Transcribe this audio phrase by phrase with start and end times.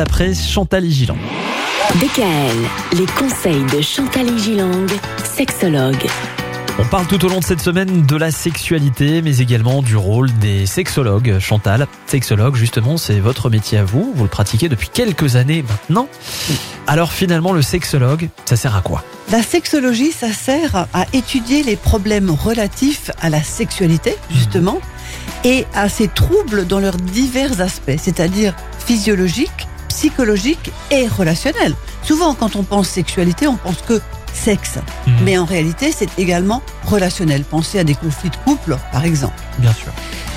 [0.00, 1.18] après Chantal Gilang.
[1.96, 4.86] DKL, les conseils de Chantal Gilang,
[5.22, 6.06] sexologue.
[6.78, 10.32] On parle tout au long de cette semaine de la sexualité, mais également du rôle
[10.38, 11.38] des sexologues.
[11.38, 14.12] Chantal, sexologue, justement, c'est votre métier à vous.
[14.14, 16.08] Vous le pratiquez depuis quelques années maintenant.
[16.86, 19.04] Alors finalement, le sexologue, ça sert à quoi?
[19.30, 24.80] La sexologie, ça sert à étudier les problèmes relatifs à la sexualité, justement,
[25.44, 28.54] et à ses troubles dans leurs divers aspects, c'est-à-dire
[28.86, 29.68] physiologiques,
[30.00, 31.74] psychologiques et relationnels.
[32.02, 34.00] Souvent, quand on pense sexualité, on pense que
[34.32, 34.78] sexe.
[35.06, 35.14] Mhm.
[35.24, 37.44] Mais en réalité, c'est également relationnel.
[37.44, 39.34] Pensez à des conflits de couple, par exemple.
[39.58, 39.92] Bien sûr.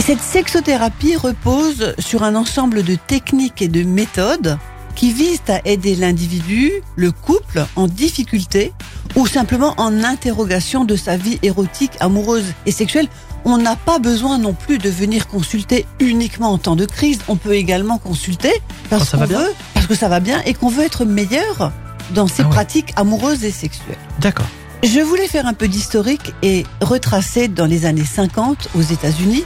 [0.00, 4.58] Cette sexothérapie repose sur un ensemble de techniques et de méthodes
[4.96, 8.72] qui visent à aider l'individu, le couple, en difficulté
[9.16, 13.08] ou simplement en interrogation de sa vie érotique, amoureuse et sexuelle.
[13.44, 17.18] On n'a pas besoin non plus de venir consulter uniquement en temps de crise.
[17.28, 18.52] On peut également consulter
[18.90, 21.72] parce bien parce que ça va bien et qu'on veut être meilleur
[22.14, 22.50] dans ses Ah ouais.
[22.52, 23.98] pratiques amoureuses et sexuelles.
[24.18, 24.46] D'accord.
[24.82, 29.44] Je voulais faire un peu d'historique et retracer dans les années 50 aux États-Unis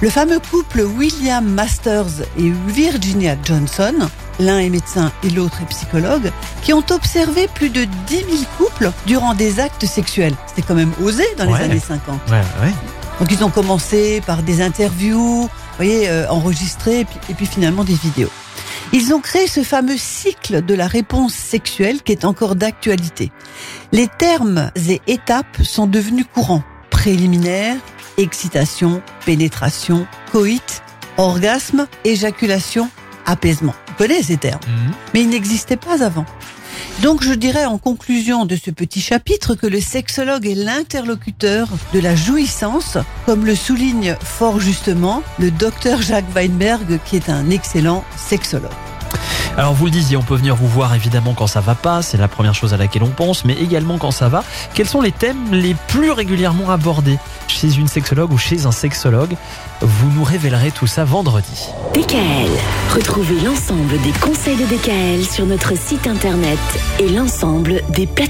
[0.00, 3.94] le fameux couple William Masters et Virginia Johnson,
[4.38, 6.30] l'un est médecin et l'autre est psychologue,
[6.62, 10.34] qui ont observé plus de 10 000 couples durant des actes sexuels.
[10.46, 11.62] C'était quand même osé dans les Ouais.
[11.62, 12.20] années 50.
[12.30, 12.72] Ouais, ouais.
[13.18, 17.46] Donc ils ont commencé par des interviews, vous voyez, euh, enregistrées, et puis, et puis
[17.46, 18.30] finalement des vidéos.
[18.92, 23.30] Ils ont créé ce fameux cycle de la réponse sexuelle qui est encore d'actualité.
[23.92, 26.62] Les termes et étapes sont devenus courants.
[26.90, 27.76] Préliminaire,
[28.16, 30.82] excitation, pénétration, coït,
[31.16, 32.88] orgasme, éjaculation,
[33.26, 33.74] apaisement.
[33.98, 34.92] Connaissez ces termes Mhm.
[35.14, 36.24] mais il n'existait pas avant.
[37.02, 41.98] Donc je dirais en conclusion de ce petit chapitre que le sexologue est l'interlocuteur de
[42.00, 48.04] la jouissance, comme le souligne fort justement le docteur Jacques Weinberg, qui est un excellent
[48.16, 48.70] sexologue.
[49.58, 52.16] Alors vous le disiez, on peut venir vous voir évidemment quand ça va pas, c'est
[52.16, 54.44] la première chose à laquelle on pense, mais également quand ça va.
[54.72, 59.34] Quels sont les thèmes les plus régulièrement abordés chez une sexologue ou chez un sexologue?
[59.80, 61.70] Vous nous révélerez tout ça vendredi.
[61.92, 62.50] DKL,
[62.94, 66.60] retrouvez l'ensemble des conseils de DKL sur notre site internet
[67.00, 68.28] et l'ensemble des plateformes.